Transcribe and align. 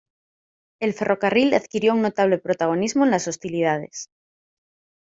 El 0.81 0.95
ferrocarril 0.95 1.53
adquirió 1.53 1.93
un 1.93 2.01
notable 2.01 2.39
protagonismo 2.39 3.05
en 3.05 3.11
las 3.11 3.27
hostilidades. 3.27 4.07